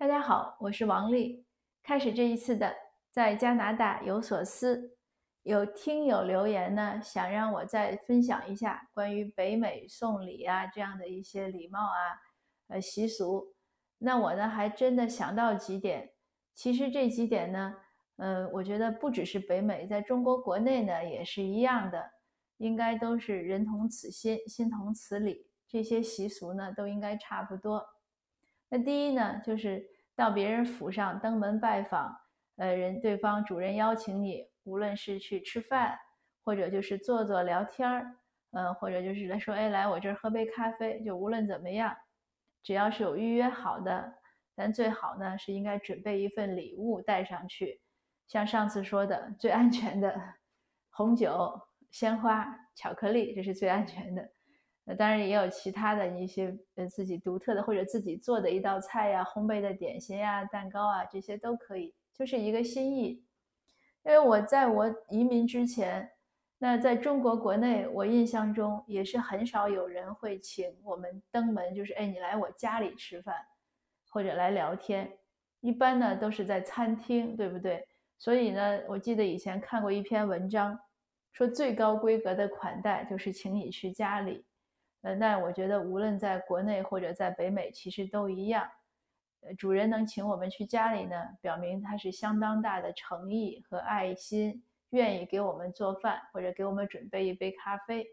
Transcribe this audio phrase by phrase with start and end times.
[0.00, 1.44] 大家好，我是王丽。
[1.82, 2.72] 开始这一次的
[3.10, 4.96] 在加拿大有所思，
[5.42, 12.14] 有听友留言呢，想让我再分享一下关于北美送礼啊这样的一些礼貌啊
[12.68, 13.56] 呃习俗。
[13.98, 16.12] 那我呢还真的想到几点。
[16.54, 17.74] 其实这几点呢，
[18.18, 22.08] 嗯，我觉得不只是北美，在中国国内呢也是一样的，
[22.58, 27.84] 应该都是人同此心，心同此理，这些习俗呢都应该差不多。
[28.68, 32.14] 那第一呢，就是到别人府上登门拜访，
[32.56, 35.98] 呃，人对方主人邀请你，无论是去吃饭，
[36.44, 38.16] 或者就是坐坐聊天儿，
[38.50, 41.96] 嗯，或者就是来说，哎，来我这儿喝杯咖啡，就无论怎么样，
[42.62, 44.12] 只要是有预约好的，
[44.54, 47.80] 咱最好呢是应该准备一份礼物带上去，
[48.26, 50.14] 像上次说的，最安全的
[50.90, 51.58] 红酒、
[51.90, 54.28] 鲜花、巧克力，这是最安全的。
[54.90, 63.22] 那当然也有其他的一些呃自己独特的或者自己做的一道菜呀、烘焙的点心呀、蛋糕啊，这些都可以，就是一个心意。
[64.02, 66.10] 因为我在我移民之前，
[66.56, 73.34] 那在中国国内，我印象中也是很少有人会请我们登门，就是哎你来我家里吃饭
[74.08, 75.12] 或者来聊天，
[75.60, 77.86] 一般呢都是在餐厅，对不对？
[78.16, 80.80] 所以呢，我记得以前看过一篇文章，
[81.32, 84.46] 说最高规格的款待就是请你去家里。
[85.02, 88.68] 呃，那我觉得无论在国内或者在北美，其实都一样。
[89.40, 98.04] 呃，主人能请我们去家里呢，表明他是相当大的诚意和爱心，愿意给我们做饭或者给我们准备一杯咖啡。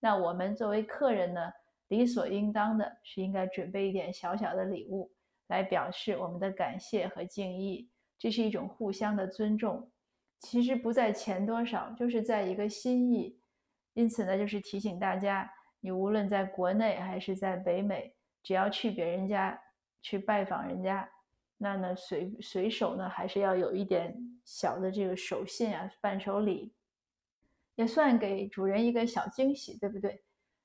[0.00, 1.52] 那我们作为客人呢，
[1.88, 5.12] 理所应当的是应该准备一点小小的礼物，
[5.48, 7.90] 来表示我们的感谢和敬意。
[8.18, 9.90] 这是一种互相的尊重，
[10.38, 13.38] 其实不在钱多少，就是在一个心意。
[13.92, 15.52] 因此呢，就是提醒大家。
[15.80, 19.58] 你无论在国内还是在北美，只要去别人家
[20.02, 21.08] 去拜访人家，
[21.56, 24.14] 那呢随随手呢还是要有一点
[24.44, 26.72] 小的这个手信啊，伴手礼，
[27.76, 30.22] 也算给主人一个小惊喜，对不对？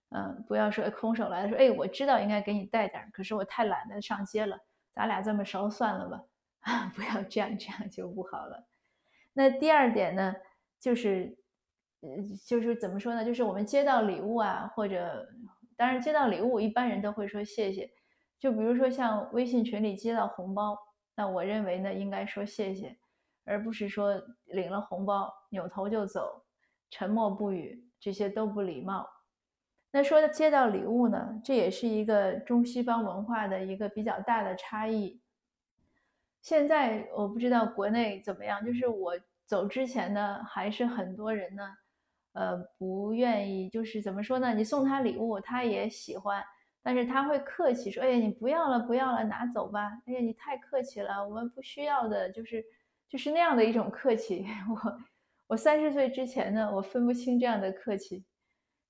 [0.10, 4.60] 嗯，不要说空手来说，哎，我知道应该给你带点，可是我太懒得上街了，
[4.94, 6.24] 咱俩这么熟，算了吧，
[6.60, 8.68] 啊， 不要这样，这样就不好了。
[9.34, 10.36] 那第二点呢，
[10.80, 11.38] 就是。
[12.46, 13.24] 就是怎么说呢？
[13.24, 15.28] 就是我们接到礼物啊，或者
[15.76, 17.90] 当然接到礼物，一般人都会说谢谢。
[18.40, 20.78] 就比如说像微信群里接到红包，
[21.16, 22.98] 那我认为呢，应该说谢谢，
[23.44, 26.44] 而不是说领了红包扭头就走，
[26.92, 29.10] 沉默不语，这些都不礼貌。
[29.92, 35.22] 那说接到礼物呢，这也是一个中西方文化的一个比较大的差异。
[36.42, 39.14] 现在我不知道国内怎么样，就是我
[39.46, 41.64] 走之前呢，还是很多人呢。
[42.36, 44.54] 呃，不愿意，就是怎么说呢？
[44.54, 46.44] 你送他礼物，他也喜欢，
[46.84, 52.62] 但是他会客气说：“哎呀，你不要了，不要了，拿走吧。”哎呀，你太客气了，我们不需要的，就是
[53.08, 54.46] 就是那样的一种客气。
[54.70, 54.98] 我
[55.48, 58.26] 我三十岁之前呢，我分不清这样的客气，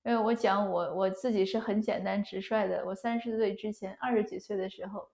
[0.04, 2.84] 因为我讲我我自己是很简单直率的。
[2.84, 5.08] 我三十岁之前，二十几岁的时候，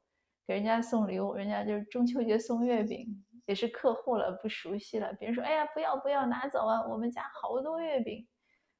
[0.46, 3.22] 给人家送礼物，人家就是中秋节送月饼。
[3.46, 5.12] 也是客户了，不熟悉了。
[5.14, 6.86] 别人说：“哎呀，不要不要，拿走啊！
[6.86, 8.26] 我们家好多月饼。”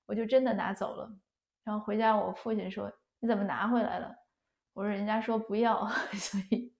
[0.06, 1.10] 我就真的拿走了。
[1.64, 4.14] 然后回家，我父亲说：“你怎么拿回来了？”
[4.74, 6.72] 我说：“人家说不要。”所以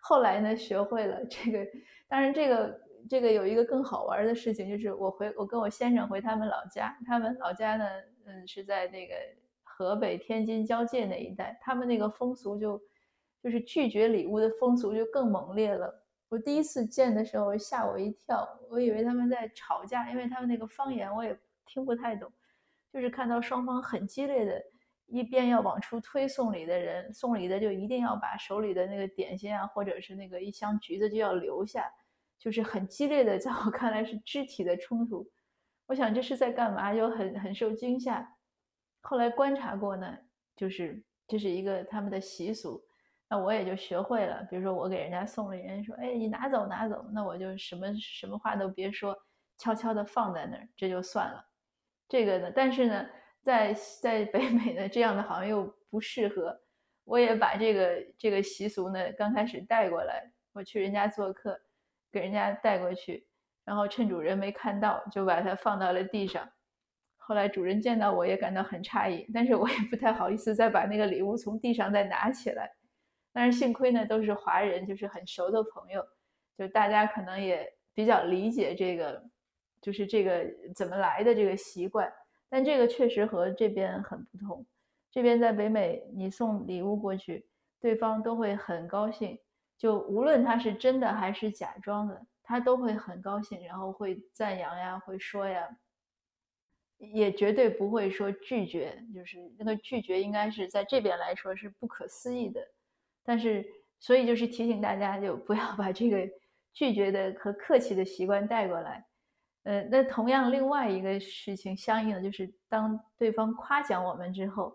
[0.00, 1.66] 后来呢，学会了这个。
[2.08, 7.86] 当然，这个这个有一个更好玩的事情，就是我回我跟我先生回他们老家，他们老家呢，
[8.26, 9.14] 嗯，是在那个
[9.62, 12.80] 河北天津交界那一带，他们那个风俗就
[13.42, 16.05] 就是拒绝礼物的风俗就更猛烈了。
[16.28, 22.30] 我第一次见的时候吓我一跳，我以为他们在吵架，因为他们那个方言我也听不太懂。
[22.92, 24.62] 就是看到双方很激烈的，
[25.06, 31.88] 一边要往出推送礼的人，送礼的就一定要把手里的那个点心啊，或者是那个一箱橘子就要留下，
[32.38, 35.30] 就是很激烈的，在我看来是肢体的冲突。
[35.86, 36.92] 我想这是在干嘛？
[36.94, 38.36] 就很很受惊吓。
[39.02, 40.18] 后来观察过呢，
[40.56, 42.82] 就是这是一个他们的习俗。
[43.28, 49.16] 那我也就学会了，比如说我给人家送了，人家说，哎，你拿走拿走，那我就什么什么话都别说，
[49.58, 51.44] 悄悄的放在那儿，这就算了。
[52.08, 53.06] 这个呢，但是呢，
[53.42, 56.56] 在在北美呢，这样的好像又不适合。
[57.04, 61.60] 我也把这个这个习俗呢，刚开始带过来，我去人家做客，
[62.12, 63.26] 给人家带过去，
[63.64, 66.48] 然后趁主人没看到，就把它放到了地上。
[67.16, 72.70] 后来主人见到我也感到很诧异，但是我也不太好意思再把那个礼物从地上再拿起来。
[73.36, 76.02] 但是幸亏呢，都是华人，就是很熟的朋友，
[76.56, 79.22] 就大家可能也比较理解这个，
[79.82, 82.10] 就是这个怎么来的这个习惯。
[82.48, 84.64] 但这个确实和这边很不同。
[85.10, 87.46] 这边在北美，你送礼物过去，
[87.78, 89.38] 对方都会很高兴，
[89.76, 95.68] 就无论他是真的还是假装的，他都会很高兴，然后会赞扬呀，会说呀，
[96.96, 98.98] 也绝对不会说拒绝。
[99.14, 102.66] 就是那个拒绝，应该是在这边来说是不可思议的。
[103.26, 103.66] 但是，
[103.98, 106.26] 所以就是提醒大家，就不要把这个
[106.72, 109.04] 拒绝的和客气的习惯带过来。
[109.64, 114.72] 呃，那同样，另外一个事情相应的就是，当对方夸奖我们之后，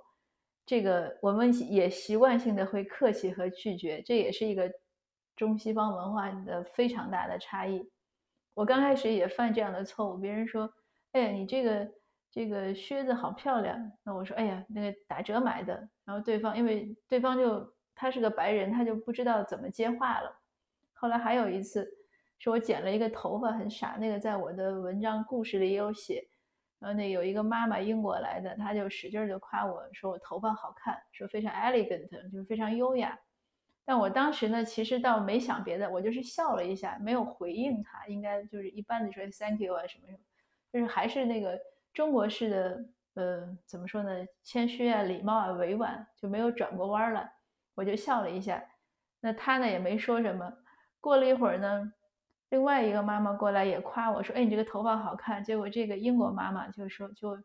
[0.66, 4.70] 这个我们也习惯性的会客气和拒绝，这也是一个
[5.38, 7.90] 中西方文化的非常大的差异。
[8.54, 10.70] 我刚开始也犯这样的错误，别人说
[11.14, 11.92] ：“哎，你这个
[12.30, 17.66] 这个靴子好漂亮。”那我说：“哎呀，那个打折买的。”然后对方因为对方就
[17.96, 20.40] 他是个白人，他就不知道怎么接话了。
[20.94, 21.98] 后来还有一次。
[22.44, 26.28] 是我剪了一个头发很傻，那个在我的文章故事里也有写。
[26.80, 33.16] 然后那有一个妈妈英国来的，她就使劲儿就夸我说我头发好看，说非常 elegant，就是非常优雅。
[33.86, 40.20] 但我当时呢，其实倒没想别的，我就是笑了一下，没有回应她，应该就是一般的说 thank you 啊什么什么，
[40.74, 41.62] 就是还是那个
[41.94, 44.10] 中国式的，呃，怎么说呢，
[44.44, 47.32] 谦虚啊、礼貌啊、委婉，就没有转过弯来，
[47.76, 48.64] 我就笑了一下。
[49.20, 50.52] 那她呢也没说什么。
[51.00, 51.94] 过了一会儿呢。
[52.50, 57.42] 另外一个妈妈过来也夸我说：“哎，你这个头发好看。”结果这个英国妈妈就说，就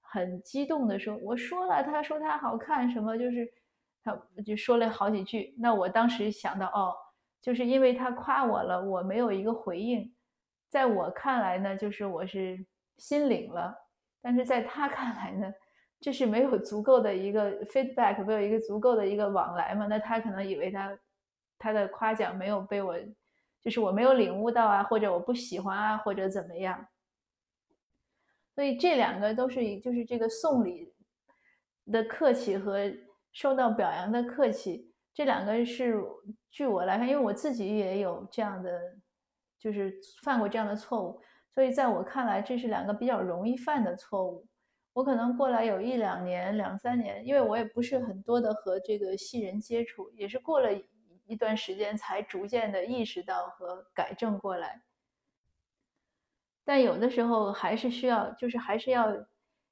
[0.00, 3.48] 很激动的说：“我说了，她说她好看，什么就是，
[4.02, 6.92] 她就说了好几句。”那我当时想到，哦，
[7.40, 10.12] 就是因为她夸我了，我没有一个回应，
[10.68, 12.58] 在我看来呢，就是我是
[12.96, 13.72] 心领了，
[14.20, 15.52] 但是在她看来呢，
[16.00, 19.86] 这是没有足够的一个 feedback，没有一个足够的一个往来嘛？
[19.86, 20.98] 那他可能以为他
[21.58, 22.96] 他的夸奖没有被我。
[23.60, 26.86] 就是我没有领悟到啊，或者我不喜欢啊，或者怎么样。
[28.54, 30.94] 所以这两个都是就是这个送礼
[31.90, 32.90] 的客气和
[33.32, 36.00] 受到表扬的客气，这两个是
[36.50, 38.96] 据我来看，因为我自己也有这样的，
[39.58, 39.92] 就是
[40.22, 41.20] 犯过这样的错误，
[41.52, 44.46] 所以在我看来，这是两个比较容易犯的错误。
[44.98, 50.70] 我可能过来有一两年、两三年，因为我也不是很多的和这个戏人接触，也是过了。
[51.24, 54.80] 一段时间才逐渐的意识到和改正过来，
[56.64, 59.14] 但有的时候还是需要，就是还是要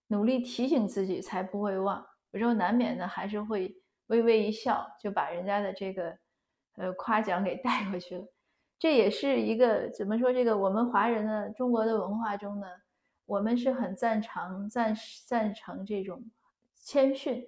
[0.09, 2.07] 努力提醒自己，才不会忘。
[2.33, 3.75] 有时候难免的还是会
[4.09, 6.19] 微微一笑，就把人家的这个
[6.77, 8.25] 呃夸奖给带过去了。
[8.79, 10.31] 这也是一个怎么说？
[10.31, 12.67] 这个我们华人的中国的文化中呢，
[13.27, 14.97] 我们是很赞成赞
[15.27, 16.25] 赞成这种
[16.77, 17.45] 谦逊，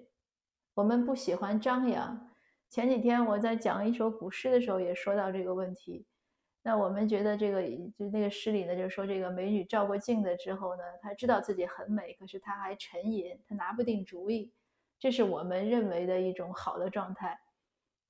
[0.75, 2.29] 我们不喜欢张扬。
[2.69, 6.05] 前几天我在讲一首古诗的时候，也说到这个问题。
[6.63, 7.63] 那我们觉得这个
[7.97, 14.53] 就那个诗里呢，就是说这个美女照过镜子之后呢，她知道自己很美，可是她还沉吟，她拿不定主意。
[14.99, 17.39] 这是我们认为的一种好的状态。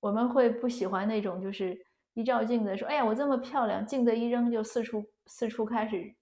[0.00, 1.78] 我们会不喜欢那种就是
[2.14, 6.14] 一照镜子说，哎呀，我这么漂亮，镜子一扔就四处四处开始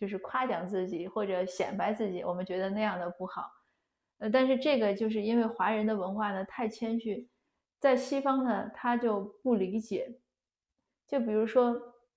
[0.00, 2.24] 就是夸奖自己或者显摆自己。
[2.24, 3.52] 我们觉得那样的不好。
[4.18, 7.28] 呃，但是这个就是因为华人的文化呢太谦虚。
[7.78, 10.18] 在西方呢，他就不理解。
[11.06, 11.74] 就比如说，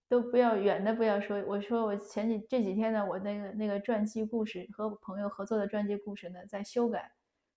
[0.10, 1.42] 都不要远的不要说。
[1.48, 7.10] 我说我前几这几天呢，我那个那个传记故事和朋友合作的传记故事呢，在修改，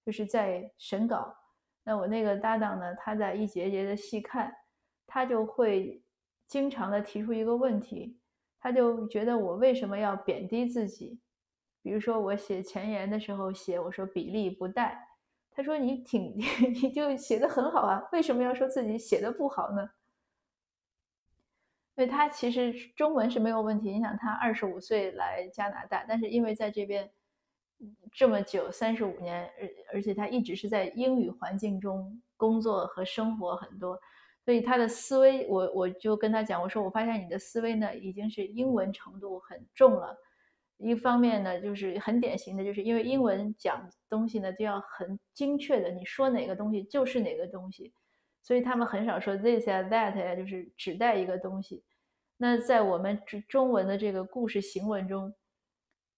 [0.05, 1.37] 就是在审稿。
[1.83, 4.55] 那我那个搭档呢，他在一节节的细看，
[5.07, 6.03] 他就会
[6.47, 8.17] 经常的提出一个问题，
[8.61, 11.19] 他就觉得我为什么要贬低自己？
[11.83, 15.09] 比如说我写前言的时候写我说比例不带。
[15.59, 16.37] 他说：“你挺，
[16.83, 19.89] 你就写的很好啊，为什么要说自己写的不好呢？”
[21.97, 23.91] 因为他其实中文是没有问题。
[23.91, 27.11] 你想，他二十五岁来加拿大，但是因为在这边
[28.13, 33.99] 这么久，三十五年，而而且他一直是在英语环境中工作和生活很多，
[34.47, 40.17] 所以他的思维，我我就跟他讲，我说：“我发现你的思维呢，已经是英文程度很重了。”
[40.79, 47.93] 一方面呢，就是很典型的，就是因为英文讲东西呢，就要很精确的，你说哪个东西就是哪个东西，
[48.41, 51.83] 所以他们很少说 this 呀 that 呀，就是指代一个东西。
[52.37, 55.35] 那在我们中中文的这个故事行文中，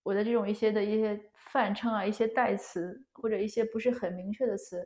[0.03, 4.85] 我的这种一些的一些泛称啊，一些代词或者一些不是很明确的词，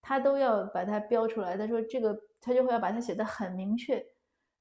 [0.00, 1.56] 他都要把它标出来。
[1.56, 4.04] 他说这个他就会要把它写的很明确。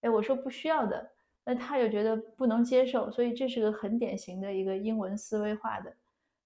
[0.01, 1.11] 哎，我说不需要的。
[1.45, 5.91] 那他就觉得不能接受，所以这是个很典型的一个英文思维化的。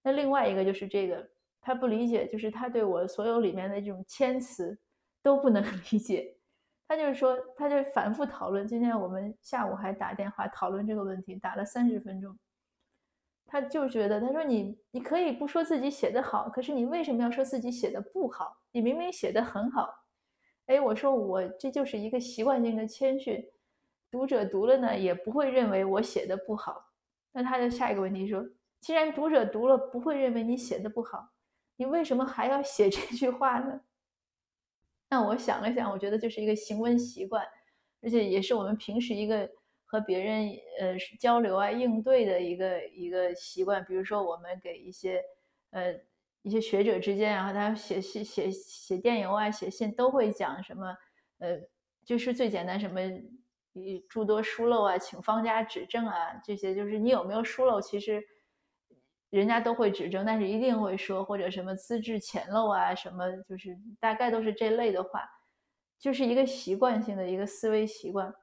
[0.02, 1.28] 那另外一个就是这个，
[1.60, 4.78] 他不理解，就是他对我所有里面的这种谦词
[5.22, 5.62] 都不能
[5.92, 6.38] 理解。
[6.88, 8.66] 他就是说，他就反复讨论。
[8.66, 12.38] 今天我们下午还打电话讨论这个问题，打了三十分钟。
[13.46, 18.56] 他就觉得，他说你你可以不说自己写的好，可是你为什么要说自己写的不好？
[18.72, 20.03] 你明明写的很好。
[20.66, 23.46] 哎，我说我这就是一个习惯性的谦逊，
[24.10, 26.92] 读者读了呢也不会认为我写的不好。
[27.34, 28.46] 那他的下一个问题说，
[28.80, 31.32] 既然读者读了不会认为你写的不好，
[31.76, 33.82] 你为什么还要写这句话呢？
[35.10, 37.46] 那我想了想，我觉得就是一个行文习惯，
[38.02, 39.50] 而且也是我们平时一个
[39.84, 43.84] 和别人呃交流啊应对的一个一个习惯。
[43.84, 45.22] 比如说我们给一些
[45.72, 46.00] 呃。
[46.44, 50.96] 一些学者之间，然后他写写写写电邮啊，写信都会讲什么，
[51.40, 51.58] 呃，
[52.06, 53.00] 就是最简单什么，
[54.10, 58.22] 诸多疏漏啊，请方家指正啊，这些就是你有没有疏漏，其实
[59.30, 65.24] 人家都会指正，但是一定会说或者什么资质浅陋啊，什么就是大概都是这类的话，
[65.98, 68.34] 就是一个习惯性的一个思维习惯。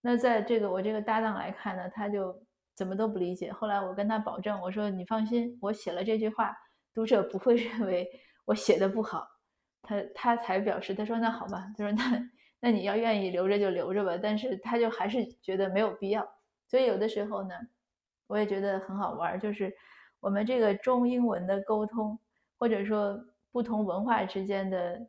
[0.00, 2.34] 那在这个我这个搭档来看呢，他就
[2.74, 3.52] 怎么都不理解。
[3.52, 6.56] 后来我跟他保证，我说你放心，我写了这句话。
[6.94, 8.08] 读者不会认为
[8.44, 9.26] 我写的不好，
[9.82, 12.30] 他他才表示，他说那好吧，他说那
[12.60, 16.28] 那你要愿意留着就留着吧，但是他就还是觉得没有必要，
[16.66, 17.54] 所以有的时候呢，
[18.26, 19.74] 我也觉得很好玩，就是
[20.20, 22.18] 我们这个中英文的沟通，
[22.58, 23.18] 或者说
[23.50, 25.00] 不同文化之间的、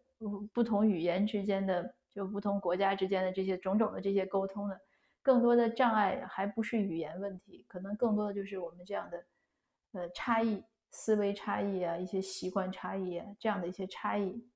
[0.52, 4.76] 不同语言之间的，就不同国家之间的这些种种的这些沟通呢，
[5.22, 9.24] 更多的障碍还不是语言问题，可能更多的就是我们这样的
[9.92, 10.64] 呃差异。
[10.96, 14.48] 思维差异啊，一些习惯差异啊，这样的一些差异，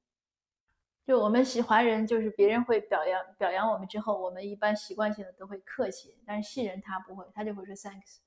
[1.03, 8.17] 就我们喜华人，就是别人会表扬表扬我们之后，我们一般习惯性的都会客气，但是西人他不会，他就会说 thanks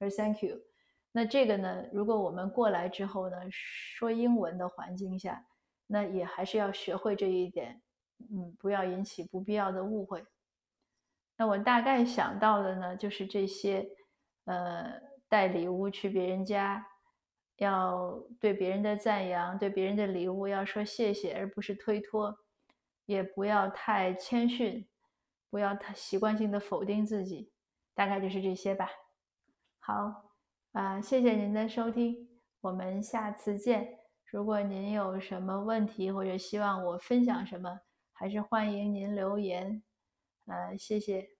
[0.00, 0.60] 或者 thank you。
[1.12, 5.46] 那这个呢，如果我们过来之后呢，说英文的环境下，
[5.86, 7.80] 那也还是要学会这一点，
[8.18, 10.24] 嗯，不要引起不必要的误会。
[11.36, 13.88] 那我大概想到的呢，就是这些，
[14.46, 16.84] 呃，带礼物去别人家。
[17.60, 22.34] 要对别人的赞扬，对别人的礼物要说谢谢，而不是推脱；
[23.04, 24.88] 也不要太谦逊，
[25.50, 27.52] 不要太习惯性的否定自己。
[27.92, 28.88] 大概就是这些吧。
[29.78, 30.32] 好，
[30.72, 33.98] 啊，谢谢您的收听，我们下次见。
[34.24, 37.80] 如果您有什么问题或者希望我分享什么，
[38.12, 39.82] 还是欢迎您留言。
[40.46, 41.39] 呃，谢谢。